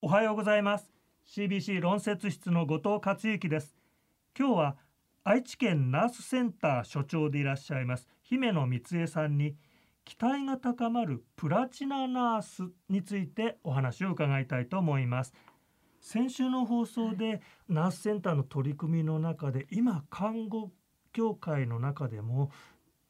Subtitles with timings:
[0.00, 0.92] おはようございます。
[1.26, 3.74] CBC 論説室の後藤克之です。
[4.38, 4.76] 今日は
[5.24, 9.56] 愛知県ナースセンター所長でいらっしゃいます姫野光恵さんに
[10.04, 15.34] 期待が高まるプラチナナースについてお話を伺いたいと思います。
[16.00, 20.70] 先週の放送でナースセンターの取り組みの中で今看護
[21.12, 22.52] 協会の中でも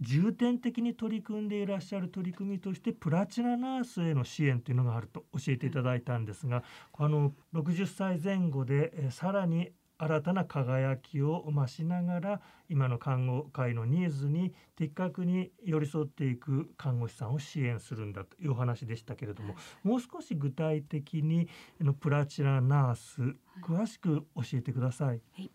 [0.00, 6.62] 重点的に取り組んでいらっしゃる取り組みとしてプラチナナースへの支援というのがあると教えていただいたんですが
[6.96, 21.48] あの60歳前後でさらに新たな輝きを増しながら今の看護界のニーズに的確に寄り添っていく看護師さんを支援するんだというお話でしたけれども、もう少し具体的に
[21.80, 25.08] のプラチナナース詳しく教えてください。
[25.08, 25.50] はい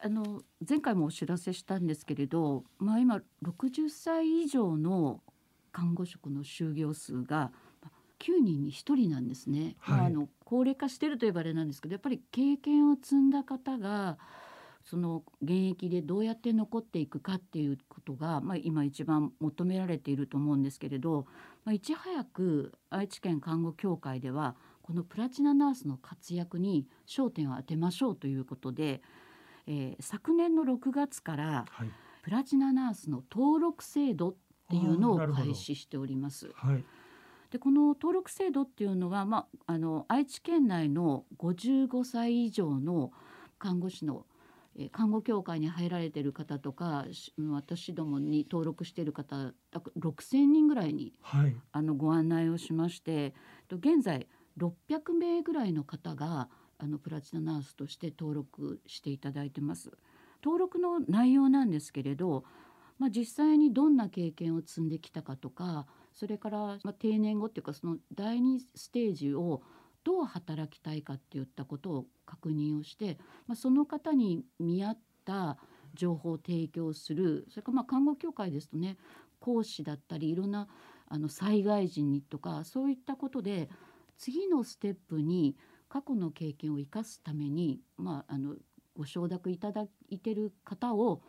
[0.00, 5.20] あの前回もお知らせしたんですけれど、まあ、今60歳以上の
[5.72, 7.50] 看護職の就業数が
[8.20, 9.76] 9人に1人なんですね。
[9.78, 14.18] はい、まあ、あの高齢化してるといえばあれなんですけどやっぱり経験を積んだ方が
[14.84, 21.26] その現役でどうやって残っていくかっていうことが、まあ、今一番求められていると思うんですけれど、
[21.64, 29.02] まあ、いち早く愛知県看護協会ではこのプラチナナースの活躍に焦点を当てましょうということで
[29.68, 31.90] えー、昨年の6月から、はい、
[32.22, 34.34] プラチナナースの登録制度っ
[34.70, 36.50] ていうのを開始しております。
[36.54, 36.84] はい、
[37.50, 43.12] でこの登録制度っていうのは、まあ、あの愛知県内の55歳以上の
[43.58, 44.24] 看護師の
[44.92, 47.04] 看護協会に入られている方とか
[47.50, 49.52] 私どもに登録している方
[49.98, 53.34] 6,000人ぐらいに、はい、あのご案内をしまして
[53.70, 59.90] 現在600名ぐらいの方があのプラチナナースとして登録していただいてます。
[60.42, 62.44] 登録の内容なんですけれど、
[62.98, 69.62] まあ、実際にどんな経験を積んできたかとかそれから、まあ、定年後っていうかその第2ステージを
[70.04, 75.58] どう働きたいかっていったことを確認をして、まあ、その方に見合った
[75.94, 78.96] 情報を提供するそれからまあ看護協会ですとね
[79.40, 80.68] 講師だったりいろんな
[81.08, 83.68] あの災害時にとかそういったことで
[84.16, 85.56] 次のステップに
[85.88, 88.56] 過去の経験を生かすために、まあ、あの
[88.96, 91.22] ご承諾いただいてる方を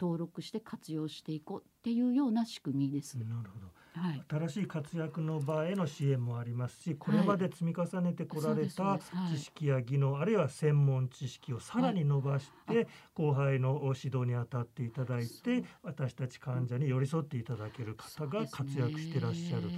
[0.00, 3.16] 登録して活用していこうっていうような仕組みです。
[3.18, 3.74] なるほど。
[3.94, 8.98] はい、新しい活躍の場への支援もありますし、これまで積み重ねてこられた
[9.32, 19.70] 知識や技能、はい、あるいは専門知識をさらに伸ばして、はい、後輩の指導に当たっていただいて、私たち患者に寄り添っていただける方が活躍してらっしゃる、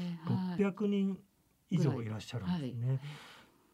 [0.56, 1.18] 600人
[1.68, 3.00] 以上いらっしゃるんですね。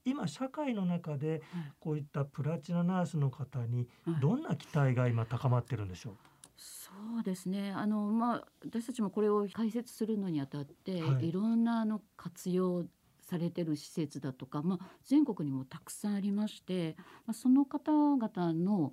[0.05, 1.43] 今社会の中で
[1.81, 3.89] こういったプラチナナースの方に
[4.21, 6.17] どんな期待が今高まってるんでしょう、
[6.57, 6.91] そ
[7.21, 7.73] うですね。
[7.73, 12.85] あの、まあ、私たちもこれを解説するのにあたって、はい、いろんなあの活用
[13.23, 16.97] されてる施設だとか、まあ、全国にもたくさんありまして、
[17.27, 18.93] まあ、その方々の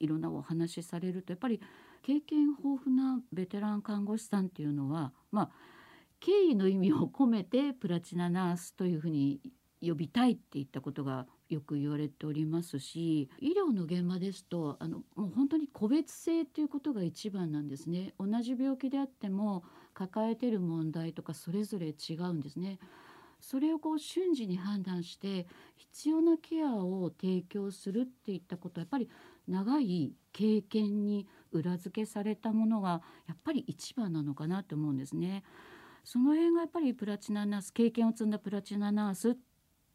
[0.00, 1.60] いろんなお話しされるとやっぱり
[2.02, 5.50] 経験豊富なベテラン看護師さんっていうのは、まあ、
[6.20, 9.40] 敬意の意味を込めてプラチナナースというふうに
[9.82, 22.78] 呼びたいっていったことがよく言われておりますし医療の現場ですとあのもう本当に個別性っていうことが一番なんですね同じ病気であっても抱えてる問題とかそれぞれ違うんですね
[23.40, 29.10] それをこう瞬時に判断して必要なケアを提供するっていったことはやっぱり
[29.48, 35.42] 長い経験に裏付けされたものがやっぱり一番なのかなと思うんですね。
[36.04, 39.36] その辺がやっぱりプラチナナース経験を積んだプラチナナース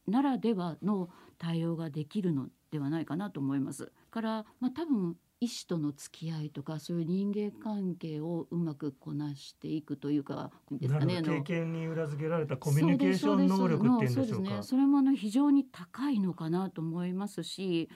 [0.08, 3.92] ならではの対応ができるのではないかなと思います。
[4.10, 14.50] から、まあ、多分医師との付き合いとかそういう人間関係をうまくこなしていくというかですかね経験に裏付けられたコミュニケーション能力っていうんでしょうか。
[14.50, 17.88] ね、それもあの非常に高いのかなと思いますし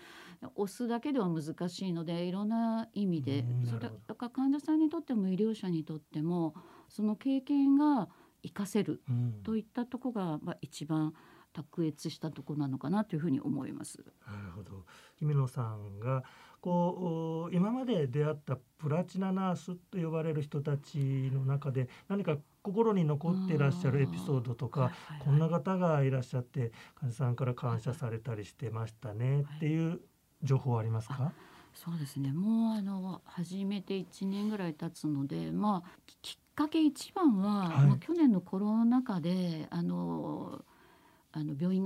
[0.56, 6.54] 押すだけでは難しいのでいろんな意味でそれだから患者さんにとっても医療者にとっても
[6.90, 8.08] その経験が
[8.44, 9.02] 活かせる
[9.44, 11.14] といったとこが、まあ、一番
[11.54, 14.00] 卓越したとこなのかなというふうに思います。
[14.28, 14.86] なるほど。
[15.18, 16.24] 姫野さんが
[16.62, 20.98] こう今まで出会ったプラチナナースと呼ばれる人たち
[21.34, 30.02] の中で何か心に残っていらっしゃるエピソードとか、はいはいはい、こんな方がいらっしゃって患者さんから感謝されたりしてましたねっていう
[30.44, 31.34] 情報はありますか、
[31.74, 32.32] そうですね。
[32.32, 35.90] もうあの始めて1年ぐらい経つのでまあ
[36.22, 40.41] きっかけ一番は、はい、まあ、去年のコロナ禍であの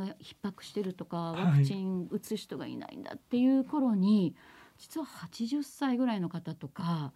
[0.08, 4.42] が逼迫してるとかワクチン打つ人がいないんだっていう頃に、は
[4.74, 7.14] い、実は80歳ぐらいの方とか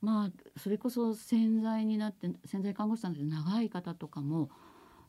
[0.00, 4.48] まあそれこそ潜在になって潜在看護師さんで長い方とかも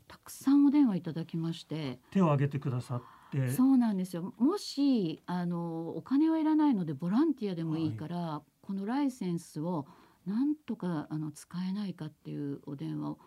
[0.07, 1.97] たくさんお電話いただきまして。
[2.11, 3.01] 手を挙げてくださっ
[3.31, 3.49] て。
[3.49, 4.33] そうなんですよ。
[4.37, 9.87] もしあのお金はいらないのでボランティアでもいいから、このライセンスを
[10.25, 13.19] なんとかあの使えないかっていうお電話を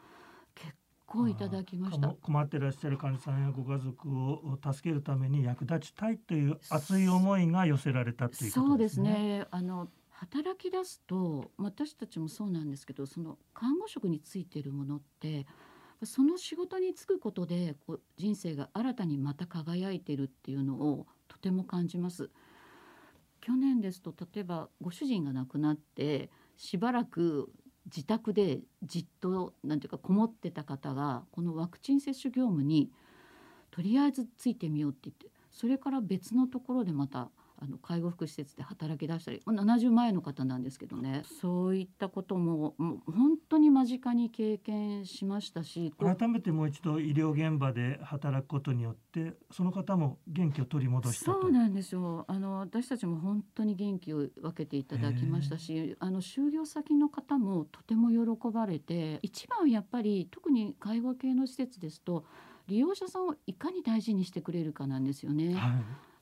[1.14, 2.08] 結構いただきました。
[2.08, 9.28] 困ってらっしゃる患者さんやご家族を助けるために役立ちたいという熱い思いが寄せられたっていうそうですすことでね。
[9.38, 15.46] ねあの働き出すと私たちもそうなんですけどその看護職についているものって
[16.02, 22.30] その仕事に就くことでこう人生が新たにまた輝いてるっていうのをとても感じます。
[23.40, 27.52] 去年ですと例えばご主人が亡くなってしばらく
[27.86, 32.90] 自宅でじっとなんていうかこもってた方がこのワクチン接種業務に
[33.70, 41.22] とりあえずついてみようって言ってそれから別のところでまたあの介護福祉施設で働き出したり70前の方なんですけどね。
[41.40, 51.40] そういったことももう本に間近に経験しましたし改めてもう一度医療現場で働くことによってその方も元気を取り戻したと。
[51.42, 52.24] そうなんですよ。
[52.28, 62.24] あの私たちも本当に元気を分けていただきましたしあの就業先の方もとても喜ばれて一番はやっぱり特に介護系の施設ですと
[62.68, 65.54] 利用者さんをいかに大事にしてくれるかなんですよね。
[65.54, 65.68] は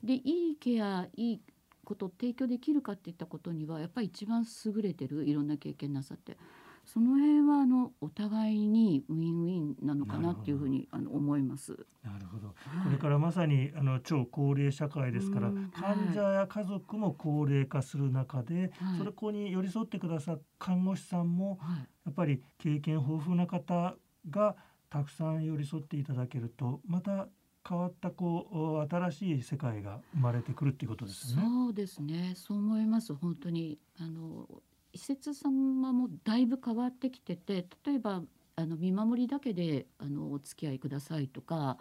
[0.02, 0.06] い。
[0.06, 1.40] でいいケアいい
[1.84, 6.36] ことを提供できるかっていったことにはやっぱり一番優れてるいろんな経験なさって
[6.84, 11.72] その辺はあのお互いにウィンウィンなのかなっていうふうにあの思います。
[12.02, 12.48] なるほど。
[12.48, 12.84] はい。
[12.84, 18.98] これからまさにあの超高齢社会ですからうん患者や家族も高齢化する中ではい。
[18.98, 21.78] それこに寄り添ってくださる看護師さんもはい。
[22.04, 23.94] やっぱり経験豊富な方
[24.28, 24.56] が
[24.90, 27.28] たくさん寄り添っていただけるとまた
[27.66, 31.42] 変わったこう新しい世界が生まれてくるっていうことですよね。
[31.48, 32.32] そうですね。
[32.34, 33.14] そう思います。
[33.14, 34.48] 本当にあの
[34.94, 38.22] 施設様もだいぶ変わってきてて例えば
[38.56, 41.78] あの見守りだけであのお付き合いくださいとか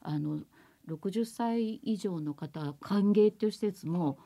[0.00, 0.40] あの
[0.88, 4.18] 60歳以上の方歓迎っていう施設も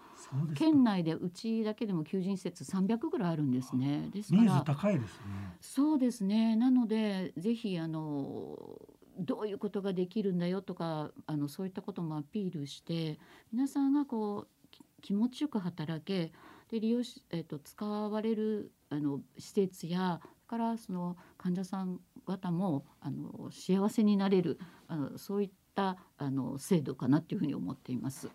[0.55, 4.09] 県内でうちだけでも求人施設300ぐらいあるんですね。
[4.11, 5.56] ですかニーズら高いですね。
[5.61, 8.59] そうですねなのでぜひあの
[9.19, 13.19] どういうことができるんだよとかあのそういったこともアピールして
[13.53, 16.33] 皆さんがこうき気持ちよく働け
[16.70, 24.58] で利用し、えっと使われるあの施設やからその患者さん方もあの幸せになれる
[24.88, 28.30] あのそういったあの制度かなっていうふうに思っています。